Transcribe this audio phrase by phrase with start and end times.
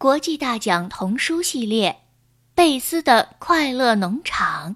[0.00, 1.90] 国际大奖童书系列
[2.54, 4.74] 《贝斯的快乐农场》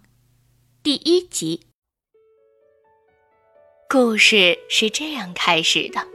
[0.82, 1.62] 第一集。
[3.88, 6.06] 故事是这样开始的：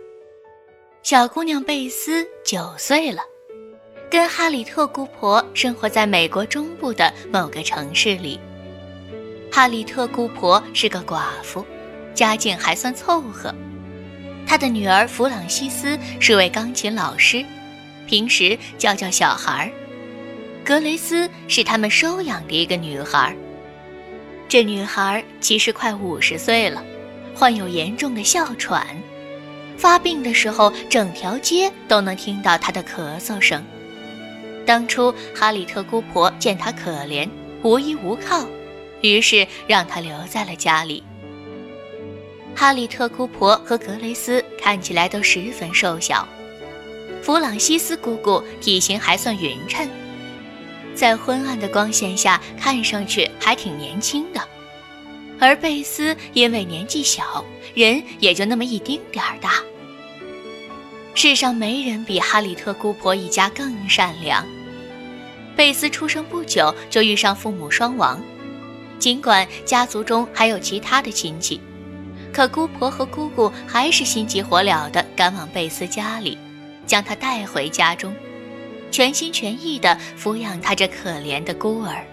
[1.01, 3.23] 小姑娘贝斯九岁了，
[4.11, 8.39] 跟哈里特姑婆生活在美国中部的某个城市里。
[9.51, 11.65] 哈里特姑婆是个寡妇，
[12.13, 13.51] 家境还算凑合。
[14.45, 17.43] 她的女儿弗朗西斯是位钢琴老师，
[18.09, 19.71] 平时教教小孩儿。
[20.65, 23.35] 格雷斯是他们收养的一个女孩。
[24.47, 26.83] 这女孩其实快五十岁了，
[27.35, 28.83] 患有严重的哮喘，
[29.77, 33.63] 发病的时候整条街都能听到她的咳嗽声。
[34.65, 37.29] 当初哈里特姑婆见她可怜，
[37.61, 38.43] 无依无靠，
[39.03, 41.03] 于是让她留在了家里。
[42.55, 46.27] 哈里特姑婆和格雷斯看起来都十分瘦小，
[47.21, 49.87] 弗朗西斯姑姑体型还算匀称，
[50.95, 54.41] 在昏暗的光线下看上去还挺年轻的。
[55.39, 59.53] 而贝斯因为年纪小，人也就那么一丁点儿大。
[61.13, 64.45] 世上没人比哈里特姑婆一家更善良。
[65.55, 68.21] 贝斯出生不久就遇上父母双亡，
[68.97, 71.59] 尽管家族中还有其他的亲戚。
[72.31, 76.37] 可姑婆和姑姑还是心急火燎地赶往贝斯家里，
[76.89, 78.13] 将她带回家中，
[78.89, 82.03] 全心全意地抚养她这可怜的孤儿。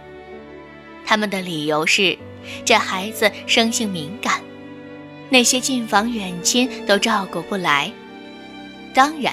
[1.06, 2.16] 他们的理由是，
[2.64, 4.40] 这孩子生性敏感，
[5.30, 7.90] 那些近房远亲都照顾不来。
[8.92, 9.32] 当然，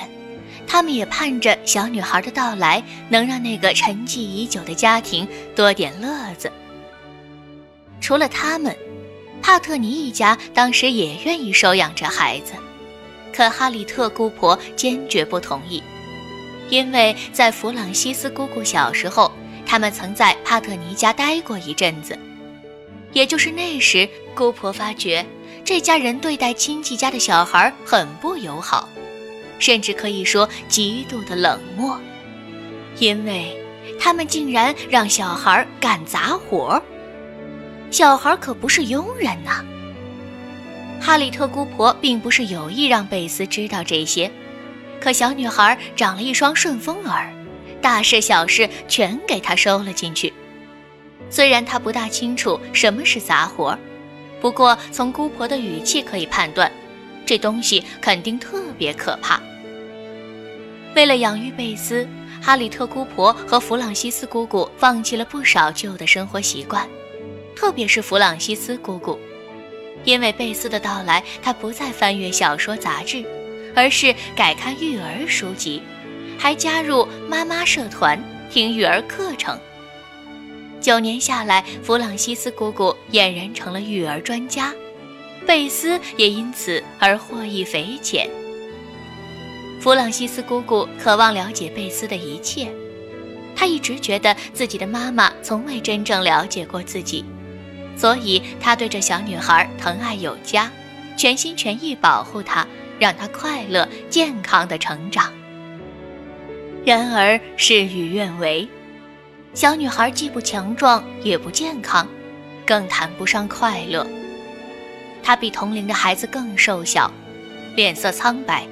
[0.65, 6.49] 他们也盼着小女孩的到来能让那个沉寂已久的家庭多点乐子。
[7.99, 8.73] 除了他们。
[9.45, 12.53] 帕特尼一家当时也愿意收养这孩子，
[13.35, 15.81] 可哈里特姑婆坚决不同意，
[16.69, 19.31] 因为在弗朗西斯姑姑小时候，
[19.65, 22.17] 他们曾在帕特尼家待过一阵子。
[23.11, 25.25] 也就是那时，姑婆发觉
[25.65, 28.87] 这家人对待亲戚家的小孩很不友好，
[29.59, 31.99] 甚至可以说极度的冷漠，
[32.99, 33.55] 因为
[33.99, 36.81] 他们竟然让小孩干杂活。
[37.91, 39.63] 小孩可不是佣人呐。
[41.03, 44.31] 哈里特姑婆并不是有意让贝斯知道这些，
[45.01, 47.29] 可小女孩长了一双顺风耳，
[47.81, 50.31] 大事小事全给她收了进去。
[51.29, 53.77] 虽然她不大清楚什么是杂活，
[54.39, 56.71] 不过从姑婆的语气可以判断，
[57.25, 59.41] 这东西肯定特别可怕。
[60.95, 62.07] 为了养育贝斯，
[62.41, 66.87] 哈里特姑婆和弗朗西斯姑姑放弃了不少旧的生活习惯。
[67.53, 69.19] 特别是弗朗西斯姑姑，
[70.05, 73.23] 因为贝斯的到来，她不再翻阅小说杂志，
[73.75, 75.81] 而是改看育儿书籍，
[76.37, 79.59] 还加入妈妈社团听育儿课程。
[80.81, 84.73] 九年下来，弗朗西斯姑姑俨然成了育儿专家，
[85.47, 88.29] 贝斯也因此而获益匪浅。
[89.79, 92.67] 弗朗西斯姑姑渴望了解贝斯的一切，
[93.55, 97.23] 她一直觉得自己的妈妈从未真正了解过自己。
[97.95, 100.71] 所以，他对这小女孩疼爱有加，
[101.15, 102.67] 全心全意保护她，
[102.99, 105.31] 让她快乐健康的成长。
[106.85, 108.67] 然而，事与愿违，
[109.53, 112.07] 小女孩既不强壮，也不健康，
[112.65, 114.05] 更谈不上快乐。
[115.21, 117.09] 她比同龄的孩子更瘦小，
[117.75, 118.67] 脸色苍白，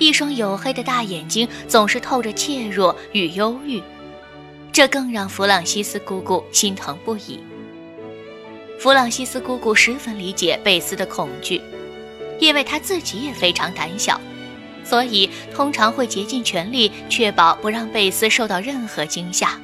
[0.00, 3.80] 一双黝黑的大眼睛总是透着怯弱与忧郁，
[4.72, 7.38] 这更让弗朗西斯姑姑心疼不已。
[8.78, 11.60] 弗朗西斯姑姑十分理解贝斯的恐惧，
[12.38, 14.20] 因为她自己也非常胆小，
[14.84, 19.58] 所以通常会竭尽全力确保不让贝斯受到任何惊吓。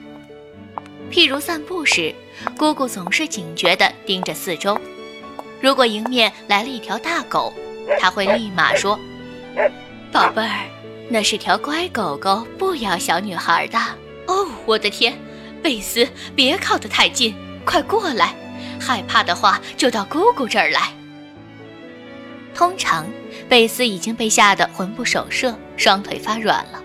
[1.10, 2.14] 譬如散步时，
[2.56, 4.80] 姑姑总是警觉地盯着四周，
[5.60, 7.52] 如果迎面来了一条大狗，
[8.00, 8.98] 她会立马说
[10.10, 10.66] ：“宝贝儿，
[11.10, 13.78] 那是条乖狗狗，不咬小女孩的。”
[14.26, 15.18] 哦，我的天，
[15.62, 17.34] 贝斯，别靠得太近，
[17.66, 18.34] 快过来。
[18.80, 20.92] 害怕的话，就到姑姑这儿来。
[22.54, 23.06] 通常，
[23.48, 26.82] 贝斯已经被吓得魂不守舍，双腿发软了。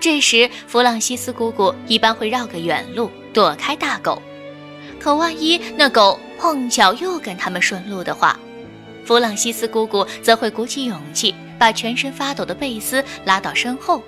[0.00, 4.22] 这时，弗朗西斯姑姑一般会绕个远路，躲开大狗。
[4.98, 8.38] 可万一那狗碰巧又跟他们顺路的话，
[9.04, 14.02] 弗朗西斯姑姑则会鼓起勇气，把全身发抖的贝斯拉到身后，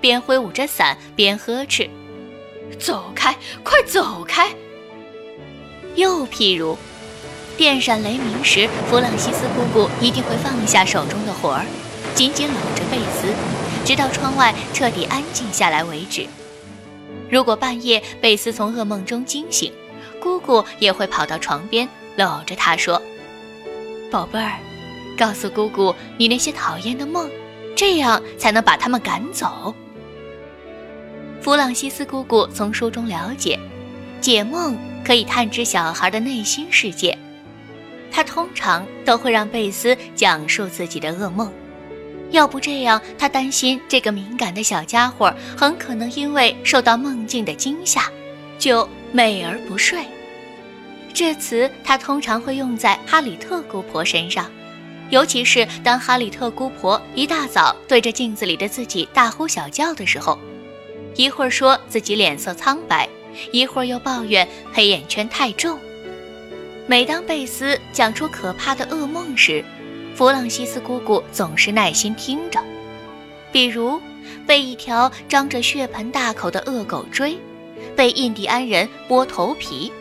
[0.00, 1.88] 边挥舞着伞边呵斥
[2.78, 4.50] ：“走开，快走开！”
[5.98, 6.78] 又譬如，
[7.56, 11.66] 电闪雷鸣时，弗朗西斯姑姑一定会放下手中的活儿，
[12.14, 13.34] 紧紧搂着贝斯，
[13.84, 16.24] 直到窗外彻底安静下来为止。
[17.28, 19.72] 如果半夜贝斯从噩梦中惊醒，
[20.22, 23.02] 姑姑也会跑到床边搂着他说
[24.08, 24.52] ：“宝贝儿，
[25.18, 27.28] 告诉姑姑你那些讨厌的梦，
[27.74, 29.74] 这样才能把他们赶走。”
[31.42, 33.58] 弗朗西斯姑姑从书中了解，
[34.20, 37.16] 解梦可以探知小孩的内心世界。
[38.10, 41.52] 他通常都会让贝斯讲述自己的噩梦，
[42.30, 48.10] 要不这样，他担心这个敏感的小家伙很可能因为受到梦境的惊吓，
[48.58, 50.04] 就美而不睡。
[51.14, 54.50] 这词他通常会用在哈里特姑婆身上，
[55.10, 60.38] 尤其是当哈里特姑婆一大早对着镜子里的自己大呼小叫的时候。
[61.14, 63.08] 一会儿说自己脸色苍白，
[63.52, 65.78] 一会儿又抱怨黑眼圈太重。
[66.86, 69.64] 每当贝斯讲出可怕的噩梦时，
[70.14, 72.62] 弗朗西斯姑姑总是耐心听着。
[73.52, 74.00] 比如，
[74.46, 77.38] 被一条张着血盆大口的恶狗追，
[77.94, 79.92] 被印第安人剥头皮，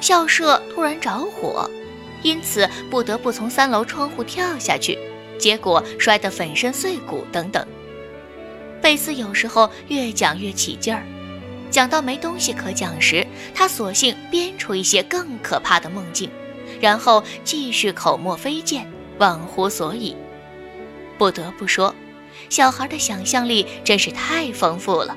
[0.00, 1.70] 校舍突然着火，
[2.22, 4.98] 因此不得不从三楼窗户跳下去，
[5.38, 7.66] 结果摔得粉身碎骨等等。
[8.82, 11.02] 贝斯有时候越讲越起劲儿，
[11.70, 16.30] 讲到没东西可讲时，他索性编出一些更可怕的梦境，
[16.80, 18.86] 然后继续口沫飞溅，
[19.18, 20.16] 忘乎所以。
[21.18, 21.94] 不得不说，
[22.48, 25.16] 小孩的想象力真是太丰富了。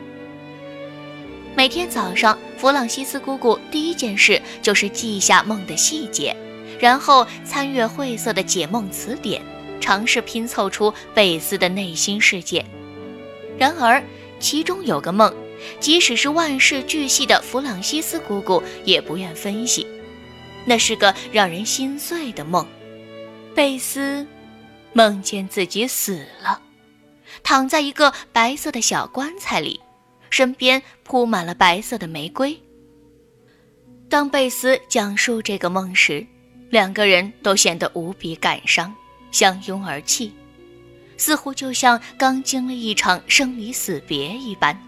[1.56, 6.36] 每天早上，弗朗西斯姑姑第一件事就是记下梦的细节，
[6.80, 9.42] 然后参阅晦涩的解梦词典，
[9.82, 12.66] 尝试拼凑出贝斯的内心世界。
[13.58, 14.02] 然而，
[14.40, 15.34] 其中有个梦，
[15.80, 19.86] 即使是万事俱细的弗朗西斯姑姑也不愿分析。
[20.66, 22.68] 那是个让人心碎的梦。
[23.56, 24.26] 贝斯
[24.94, 26.62] 梦见自己死了，
[27.44, 29.80] 躺在一个白色的小棺材里，
[30.30, 32.58] 身边铺满了白色的玫瑰。
[34.10, 36.26] 当贝斯讲述这个梦时，
[36.70, 38.94] 两个人都显得无比感伤，
[39.32, 40.32] 相拥而泣。
[41.18, 44.80] 似乎就像刚经历一场生离死别一般。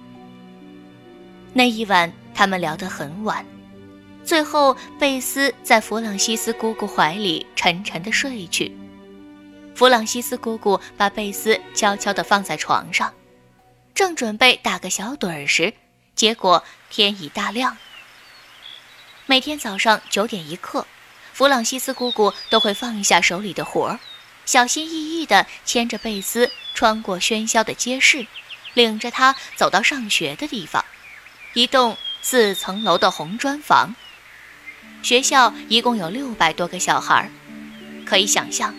[1.54, 3.46] 那一晚，他们聊得很晚，
[4.24, 8.72] 最后贝斯在弗朗西斯姑姑怀里沉沉地睡去。
[9.76, 13.14] 弗朗西斯姑姑把贝斯悄悄地放在床上，
[13.94, 15.74] 正准备打个小盹儿时，
[16.16, 17.78] 结果天已大亮。
[19.26, 20.88] 每天早上九点一刻，
[21.34, 24.00] 弗朗西斯姑姑都会放下手里的活儿。
[24.46, 28.26] 小心翼翼地牵着贝斯穿过喧嚣的街市，
[28.74, 30.84] 领着他走到上学的地方，
[31.54, 33.96] 一栋四层楼的红砖房。
[35.04, 37.30] 学校一共有六百多个小孩，
[38.06, 38.74] 可以想象，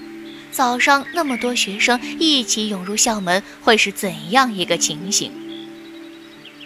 [0.50, 5.32] 早上那么多学生一起涌入校门会是怎样一个情形。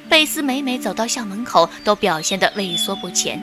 [0.09, 3.43] 贝斯每每走到校门口，都表现得畏缩不前，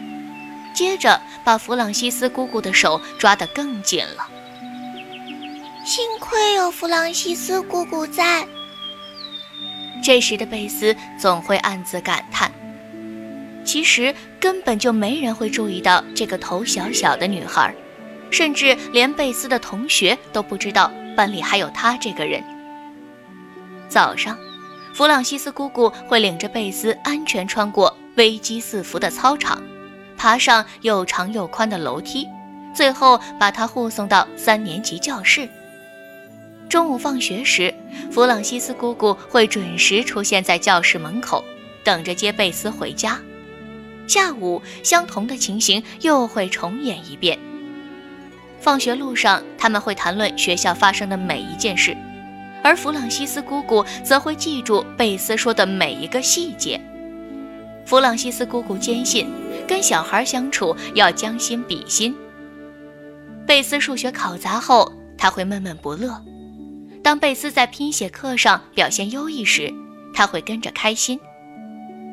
[0.74, 4.28] 接着把弗朗西斯姑姑的手抓得更紧了。
[5.84, 8.48] 幸亏有弗朗西斯姑姑在。
[10.04, 12.52] 这时的贝斯总会暗自感叹：
[13.64, 17.74] 其实根本就没人会注意到这个头小小的女孩，
[18.30, 22.44] 甚至连贝斯的同学都不知道班里还有她这个人。
[23.88, 24.38] 早上，
[24.94, 29.64] 弗朗西斯姑姑会领着贝斯安全穿过危机四伏的操场，
[30.18, 32.28] 爬上又长又宽的楼梯，
[32.76, 35.48] 最后把她护送到三年级教室。
[36.74, 37.72] 中午放学时，
[38.12, 41.44] 弗朗西斯姑姑会准时出现在教室门口，
[41.84, 43.22] 等着接贝斯回家。
[44.08, 47.38] 下午，相同的情形又会重演一遍。
[48.60, 51.96] 放学路上，他们会谈论学校发生的每一件事，
[52.64, 56.82] 而弗朗西斯姑姑则会记住贝斯说的每一个细节。
[57.86, 59.30] 弗朗西斯姑姑坚信，
[59.68, 62.16] 跟小孩相处要将心比心。
[63.46, 66.20] 贝斯数学考砸后，他会闷闷不乐。
[67.04, 69.72] 当贝斯在拼写课上表现优异时，
[70.14, 71.18] 他会跟着开心；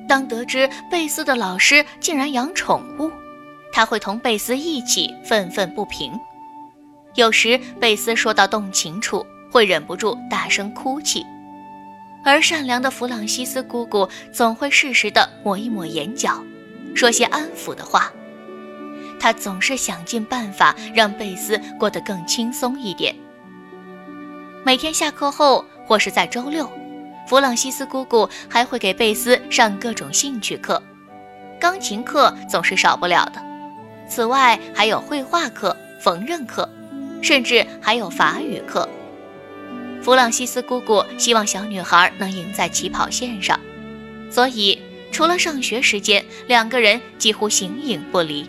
[0.08, 3.08] 当得知贝斯的老师竟然养宠物，
[3.72, 6.12] 他会同贝斯一起愤愤不平。
[7.14, 11.24] 有时贝斯说到动情处，会忍不住大声哭泣，
[12.24, 16.42] 而善良的弗朗西斯姑姑总会适时地抹一抹眼角，
[16.96, 18.12] 说些安抚的话。
[19.20, 23.14] 她总是想尽办法让贝斯过得更轻松一点。
[24.70, 26.70] 每天下课后，或是在周六，
[27.26, 30.80] 弗朗西斯姑姑还会给贝斯上各种兴趣课，
[31.58, 33.42] 钢琴课总是少不了的。
[34.08, 36.70] 此外，还有绘画课、缝纫课，
[37.20, 38.88] 甚至还有法语课。
[40.00, 43.58] 弗朗西斯姑姑希望小女孩能赢在起跑线上，
[44.30, 48.48] 所以除了上学时间，两个人几乎形影不离。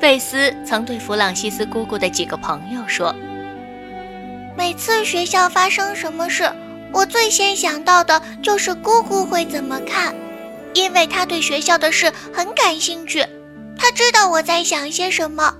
[0.00, 3.14] 贝斯曾对弗朗西斯姑姑的几个朋友说
[4.56, 6.50] ：“每次学校发生什么事，
[6.92, 10.14] 我最先想到的就是姑姑会怎么看，
[10.74, 13.24] 因为她对学校的事很感兴趣，
[13.78, 15.54] 她知道我在想些什么。”